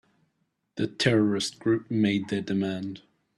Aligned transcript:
The 0.77 0.87
terrorist 0.87 1.59
group 1.59 1.91
made 1.91 2.29
their 2.29 2.41
demand. 2.41 3.03